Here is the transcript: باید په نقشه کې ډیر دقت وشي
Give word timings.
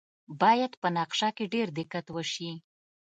باید 0.41 0.73
په 0.81 0.87
نقشه 0.97 1.29
کې 1.37 1.45
ډیر 1.53 1.67
دقت 1.79 2.05
وشي 2.11 2.51